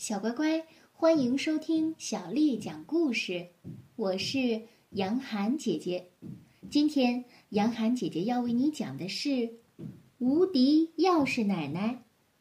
[0.00, 3.48] 小乖乖，欢迎收听小丽讲故事。
[3.96, 6.08] 我是杨涵姐姐。
[6.70, 9.28] 今天杨涵姐姐要为你讲的是
[10.16, 11.92] 《无敌钥匙奶奶》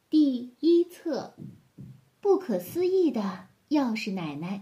[0.09, 1.35] 第一册
[2.21, 4.57] 《不可思议的钥匙奶奶》。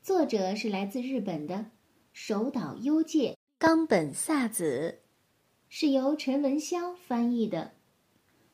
[0.00, 1.72] 作者是来自日本的
[2.12, 5.00] 手岛优介、冈本萨子，
[5.68, 7.72] 是由陈文潇翻译的。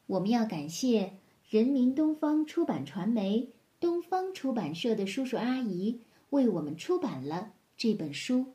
[0.07, 1.20] 我们要感谢。
[1.51, 8.39] 人民东方出版传媒、东方出版社的叔叔阿姨为我们出版了这本书。《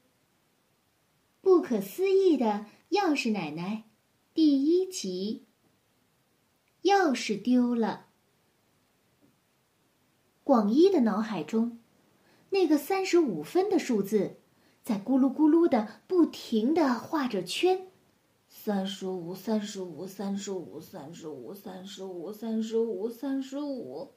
[1.42, 3.84] 不可思议的钥匙奶奶》
[4.34, 5.44] 第一集。
[6.84, 8.05] 钥匙丢了。
[10.46, 11.80] 广一的脑海中，
[12.52, 14.38] 那个三十五分的数字
[14.86, 17.88] 在咕噜咕噜的不停的画着圈。
[18.66, 24.14] 三十五，三十五，三十五，三十五，三十五，三十五，三十五。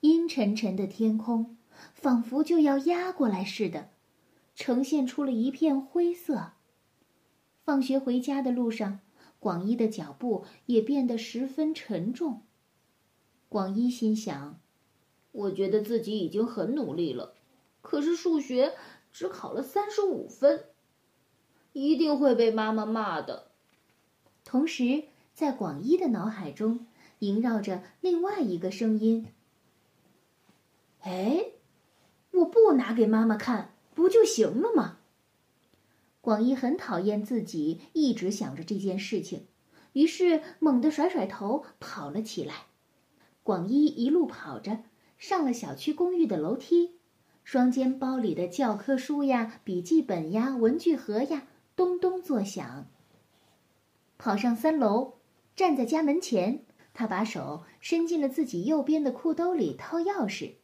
[0.00, 1.56] 阴沉沉的天空，
[1.94, 3.88] 仿佛就要压过来似的，
[4.54, 6.52] 呈现出了一片灰色。
[7.64, 9.00] 放学回家的路上，
[9.38, 12.42] 广一的脚步也变得十分沉重。
[13.48, 14.60] 广一心想
[15.32, 17.32] ：“我觉得自己已经很努力了，
[17.80, 18.74] 可是数学
[19.10, 20.66] 只考了三十五分。”
[21.72, 23.48] 一定会被妈妈骂的。
[24.44, 26.86] 同时，在广一的脑海中
[27.20, 29.28] 萦绕着另外一个声音
[31.02, 31.44] ：“哎，
[32.32, 34.98] 我不拿给妈妈看，不就行了吗？”
[36.20, 39.46] 广一很讨厌自己一直想着这件事情，
[39.94, 42.66] 于是猛地甩甩头跑了起来。
[43.42, 44.82] 广一一路跑着，
[45.16, 46.96] 上了小区公寓的楼梯，
[47.42, 51.46] 双肩包里的教科书呀、笔记本呀、文具盒呀。
[51.80, 52.86] 咚咚作响。
[54.18, 55.14] 跑上三楼，
[55.56, 60.56] 站在家门前，他把手伸进了自己右边的裤兜里掏钥匙。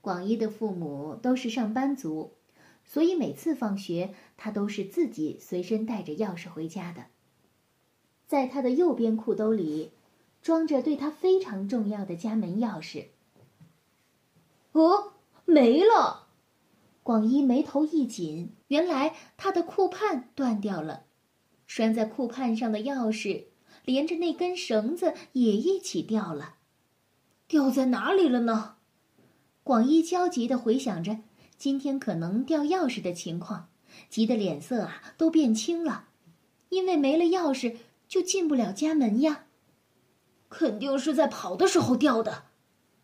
[0.00, 2.32] 广一的父母都是上班族，
[2.82, 7.08] 所以每次放学，他都是自己随身带着钥匙回家的。
[8.26, 9.92] 在他的右边裤兜里，
[10.40, 13.08] 装着对他非常重要的家门钥匙。
[14.72, 15.12] 哦，
[15.44, 16.25] 没了。
[17.06, 21.04] 广一眉头一紧，原来他的裤盼断掉了，
[21.64, 23.44] 拴在裤盼上的钥匙，
[23.84, 26.56] 连着那根绳子也一起掉了，
[27.46, 28.78] 掉在哪里了呢？
[29.62, 31.20] 广一焦急地回想着
[31.56, 33.68] 今天可能掉钥匙的情况，
[34.10, 36.08] 急得脸色啊都变青了，
[36.70, 37.76] 因为没了钥匙
[38.08, 39.44] 就进不了家门呀，
[40.48, 42.46] 肯定是在跑的时候掉的。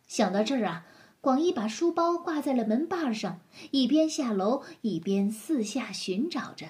[0.08, 0.86] 想到这儿啊。
[1.22, 3.38] 广一把书包挂在了门把上，
[3.70, 6.66] 一边下楼一边四下寻找着。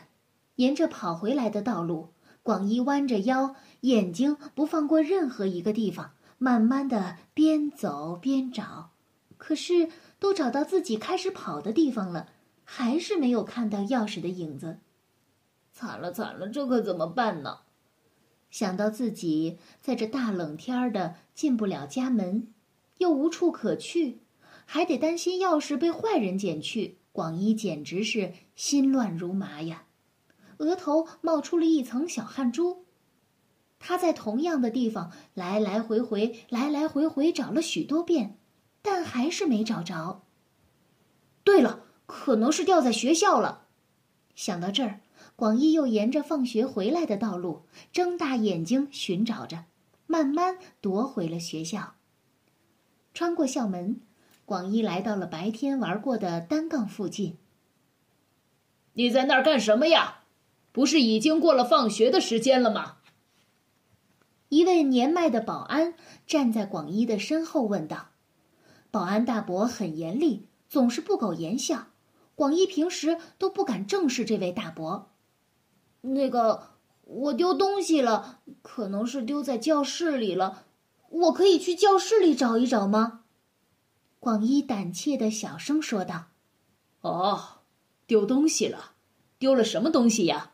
[0.57, 2.11] 沿着跑回来的道路，
[2.43, 8.91] 广一弯着腰，眼睛不放过任何一个地方，慢慢的边走边找。
[9.39, 12.29] 可是都找到自己开始跑的地方了，
[12.63, 14.81] 还是没有看到钥匙的影子。
[15.73, 17.61] 惨了惨了，这可怎么办呢？
[18.51, 22.53] 想到自己在这大冷天的进不了家门，
[22.99, 24.19] 又无处可去。
[24.75, 29.85] 还得担心钥匙被坏人捡去，广一简直是心乱如麻呀，
[30.57, 32.87] 额头冒出了一层小汗珠。
[33.79, 38.39] 他在同样的地方来来回回、来来回回找了许多遍，
[38.81, 40.23] 但还是没找着。
[41.45, 43.67] 对了，可能是掉在学校了。
[44.35, 45.01] 想到这儿，
[45.37, 49.67] 广一又沿着放学回来的道路睁大眼睛寻找着，
[50.07, 51.97] 慢慢夺回了学校。
[53.13, 54.01] 穿过校门。
[54.45, 57.39] 广一来到了白天玩过的单杠附近。
[58.95, 60.25] 你在那儿干什么呀？
[60.73, 62.97] 不是已经过了放学的时间了吗？
[64.49, 65.95] 一位年迈的保安
[66.27, 68.09] 站在广一的身后问道。
[68.91, 71.87] 保安大伯很严厉，总是不苟言笑。
[72.35, 75.11] 广一平时都不敢正视这位大伯。
[76.03, 76.71] 那个，
[77.05, 80.65] 我丢东西了，可能是丢在教室里了。
[81.09, 83.22] 我可以去教室里找一找吗？
[84.23, 86.27] 广一胆怯的小声说道
[87.03, 87.63] ：“哦，
[88.07, 88.93] 丢东西了，
[89.37, 90.53] 丢了什么东西呀？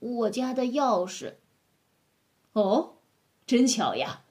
[0.00, 1.34] 我家的钥匙。
[2.52, 2.94] 哦，
[3.46, 4.22] 真巧呀！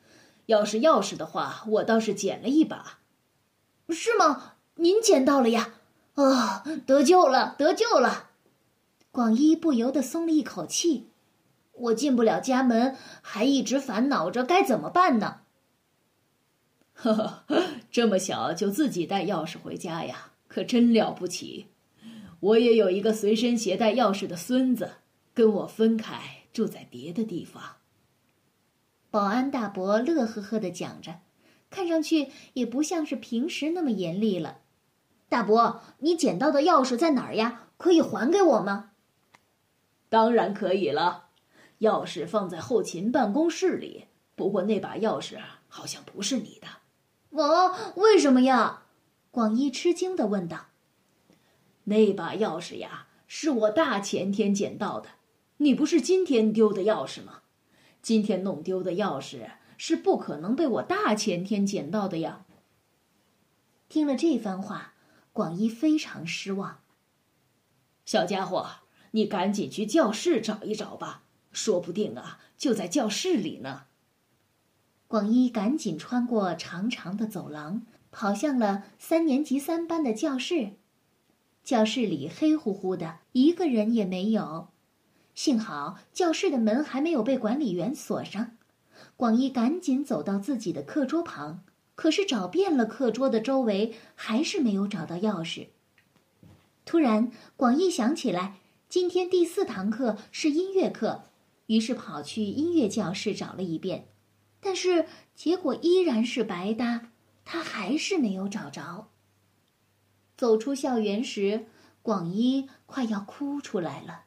[0.47, 3.00] 要是钥匙的话，我倒是捡了一把。
[3.91, 4.56] 是吗？
[4.75, 5.75] 您捡到了呀？
[6.15, 8.31] 啊，得救了，得救了！
[9.09, 11.07] 广一不由得松了一口气。
[11.71, 15.44] 我进不了家门，还一直烦恼着该怎么办呢。”
[17.01, 17.46] 呵呵，
[17.90, 21.68] 这么小就自己带钥匙回家呀，可真了不起！
[22.42, 24.92] 我也有一个随身携带钥匙的孙子，
[25.34, 27.78] 跟我分开住在别的地方。
[29.10, 31.22] 保安大伯乐呵呵的讲着，
[31.69, 34.60] 看上去也不像是平时那么严厉了。
[35.30, 37.68] 大伯，你捡到的钥匙在哪儿呀？
[37.78, 38.92] 可以还给我吗？
[40.10, 41.28] 当然可以了，
[41.80, 44.07] 钥匙放在后勤办公室里。
[44.36, 45.38] 不过那把钥匙
[45.69, 46.68] 好像不是你的。
[47.29, 48.83] 哦，为什么呀？
[49.31, 50.67] 广一吃惊的问道。
[51.83, 55.09] 那把钥匙呀，是我大前天捡到的。
[55.57, 57.41] 你不是今天丢的钥匙吗？
[58.01, 62.45] 今天弄丢的钥匙是不可能被我大前天捡到的呀。
[63.89, 64.93] 听了这番话，
[65.33, 66.79] 广一非常失望。
[68.05, 68.67] 小家伙，
[69.11, 73.87] 你赶紧去教室找一找吧，说不定啊，就在教室里呢。
[75.09, 80.73] 广一赶紧穿过长长的走廊，跑向了三年级三班的教室。
[81.63, 84.67] 教室里黑乎乎的，一个人也没有。
[85.33, 88.51] 幸好教室的门还没有被管理员锁上。
[89.17, 91.63] 广一赶紧走到自己的课桌旁，
[91.95, 95.69] 可是找遍了课桌的周围，还是没有找到钥匙。
[96.85, 98.57] 突然，广一想起来，
[98.88, 101.23] 今天第四堂课是音乐课，
[101.65, 104.05] 于是跑去音乐教室找了一遍。
[104.61, 107.11] 但是结果依然是白搭，
[107.45, 109.07] 他还是没有找着。
[110.38, 111.65] 走出校园时，
[112.01, 114.23] 广一快要哭出来了。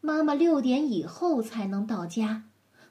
[0.00, 2.44] 妈妈六点以后才能到家，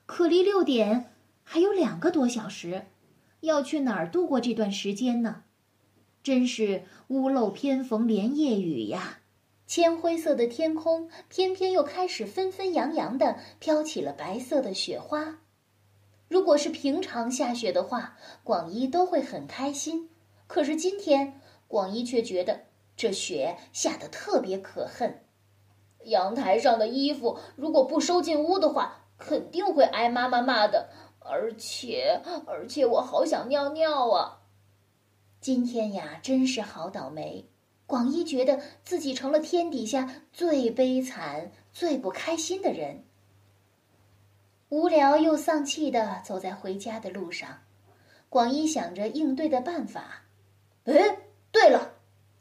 [0.06, 1.12] 可离六点
[1.44, 2.88] 还有两个多小时，
[3.42, 5.44] 要去哪儿度过这段时间呢？
[6.24, 9.20] 真是屋漏偏逢连夜雨呀！
[9.68, 15.40] 铅灰色的天空偏偏又开始纷纷扬扬的飘起了白色的雪花。
[16.34, 20.10] 如果是平常下雪的话，广一都会很开心。
[20.48, 22.62] 可是今天，广一却觉得
[22.98, 25.22] 这雪下得特别可恨。
[26.06, 30.90] 阳台上的衣服如果不收进屋的话，肯定会挨妈妈骂的。
[31.20, 34.40] 而且，而且我好想尿尿啊！
[35.40, 37.48] 今天呀，真是好倒霉。
[37.86, 43.04] 广一觉得自己成了天底下最悲惨、最不开心的人。
[44.74, 47.60] 无聊又丧气的走在回家的路上，
[48.28, 50.24] 广一想着应对的办法。
[50.86, 51.20] 哎，
[51.52, 51.94] 对了，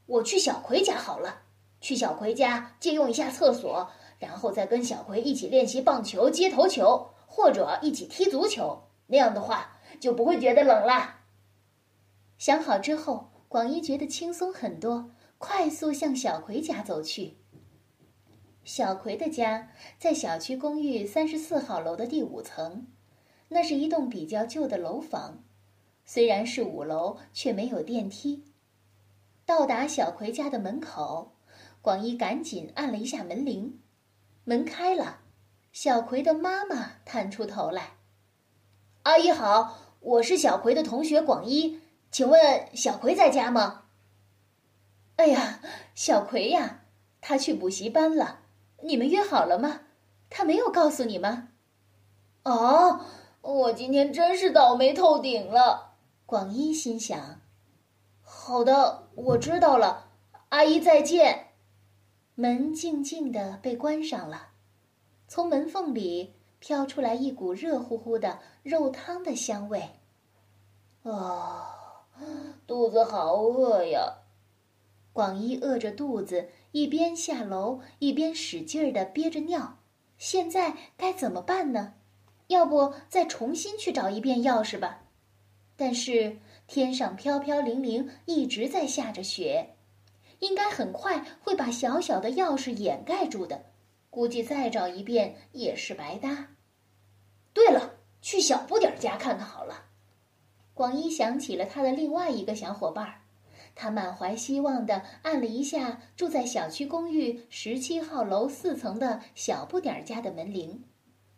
[0.07, 1.43] 我去小葵家好了，
[1.83, 8.83] 去小葵家借用一下厕所，然后再跟小葵一起练习棒球、接头球，或者一起踢足球。
[9.09, 11.17] 那样的话就不会觉得冷了。
[12.39, 17.37] 想好之后，广一觉得轻松很多，快速向小葵家走去。
[18.65, 22.87] 小葵的家在小区公寓三十四号楼的第五层，
[23.49, 25.43] 那是一栋比较旧的楼房，
[26.05, 28.45] 虽然是五楼，却没有电梯。
[29.45, 31.33] 到达小葵家的门口，
[31.81, 33.81] 广一赶紧按了一下门铃，
[34.45, 35.23] 门开了，
[35.73, 37.97] 小葵的妈妈探出头来
[39.03, 41.81] ：“阿姨好，我是小葵的同学广一，
[42.13, 42.41] 请问
[42.77, 43.87] 小葵在家吗
[45.17, 45.61] ？”“哎呀，
[45.97, 46.85] 小葵呀，
[47.21, 48.39] 她去补习班了。”
[48.83, 49.81] 你们约好了吗？
[50.29, 51.49] 他没有告诉你吗？
[52.45, 53.01] 哦，
[53.41, 55.95] 我今天真是倒霉透顶了。
[56.25, 57.41] 广一心想。
[58.23, 60.09] 好的，我知道了。
[60.49, 61.49] 阿姨再见。
[62.35, 64.49] 门静静的被关上了，
[65.29, 69.91] 从门缝里飘出来一股热乎乎的肉汤的香味。
[71.03, 72.07] 啊，
[72.67, 74.22] 肚子好饿呀！
[75.13, 79.79] 广一饿着肚子，一边下楼一边使劲儿的憋着尿。
[80.19, 81.95] 现在该怎么办呢？
[82.49, 85.05] 要不再重新去找一遍钥匙吧？
[85.77, 89.77] 但是天上飘飘零零，一直在下着雪，
[90.39, 93.67] 应该很快会把小小的钥匙掩盖住的。
[94.11, 96.49] 估计再找一遍也是白搭。
[97.55, 99.87] 对了，去小不点儿家看看好了。
[100.75, 103.22] 广一想起了他的另外一个小伙伴儿。
[103.75, 110.85] 他满怀希望地按了一下住在小区公寓十七号楼四层的小不点儿家的门铃，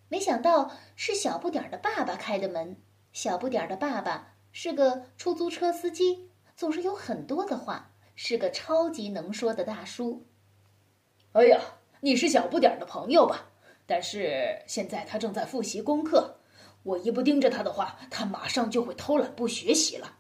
[0.09, 2.77] 没想到是小不点儿的爸爸开的门。
[3.13, 10.27] 小不点儿的爸爸是个出租车司机，总是有很多的话，是个超级能说的大叔。
[11.33, 11.61] 哎呀，
[12.01, 13.51] 你是小不点儿的朋友吧？
[13.87, 16.41] 但是现在他正在复习功课，
[16.83, 20.19] 我一不盯着他的话，他马上就会偷懒不学习了。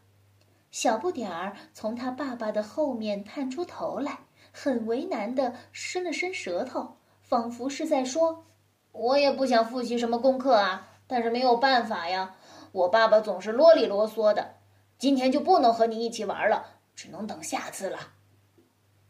[0.74, 4.18] 小不点儿从他爸爸的后面探出头来，
[4.50, 8.44] 很为难地伸了伸舌头，仿佛是在说
[8.90, 12.34] ：“我也不想复习什么功课啊，但是没有办法呀。
[12.72, 14.56] 我爸爸总是啰里啰嗦的，
[14.98, 16.66] 今天就不能和你一起玩了，
[16.96, 18.08] 只能等下次了。”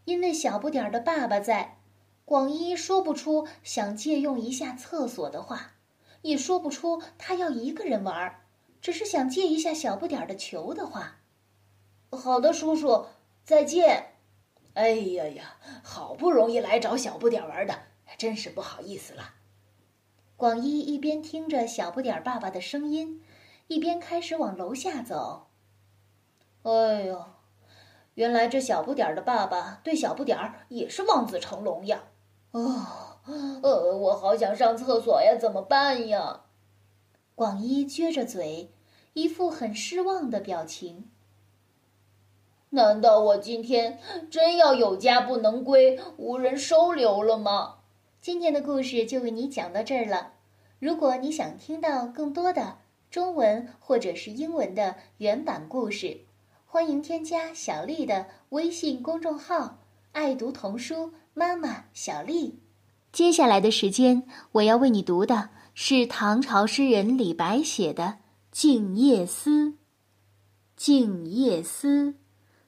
[0.04, 1.78] 因为小不点儿的爸爸在，
[2.26, 5.72] 广一说不出想借用一下厕所的话，
[6.20, 8.42] 也说不出他要一个人玩，
[8.82, 11.20] 只是想借一下小不点儿的球的话。
[12.24, 13.04] 好的，叔叔，
[13.44, 14.14] 再见。
[14.72, 17.74] 哎呀呀，好不容易来找小不点玩的，
[18.16, 19.34] 真是不好意思了。
[20.34, 23.22] 广一一边听着小不点爸爸的声音，
[23.66, 25.48] 一边开始往楼下走。
[26.62, 27.26] 哎呦，
[28.14, 32.04] 原来这小不点的爸爸对小不点儿也是望子成龙呀！
[32.52, 33.20] 啊，
[33.62, 36.44] 呃，我好想上厕所呀，怎么办呀？
[37.34, 38.72] 广一撅着嘴，
[39.12, 41.10] 一副很失望的表情。
[42.74, 47.76] 难道我今天真要有家不能归，无人收留了吗？
[48.20, 50.32] 今天的故事就为你讲到这儿了。
[50.80, 52.78] 如果你想听到更多的
[53.12, 56.22] 中文或者是英文的原版故事，
[56.66, 59.78] 欢迎添加小丽的微信公众号
[60.10, 62.58] “爱读童书妈妈小丽”。
[63.12, 68.02] 接下来的时间，我要为你读的是唐朝诗人李白写的
[68.50, 69.50] 《静夜思》。
[70.76, 72.06] 《静夜思》，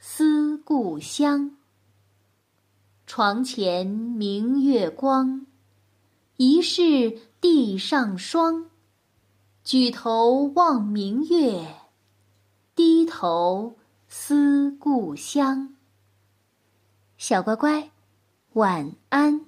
[0.00, 1.56] 思故乡。
[3.04, 5.44] 床前明月光，
[6.36, 8.70] 疑是地上霜。
[9.64, 11.74] 举头望明月，
[12.76, 13.76] 低头
[14.06, 15.74] 思故乡。
[17.16, 17.90] 小乖乖，
[18.52, 19.47] 晚安。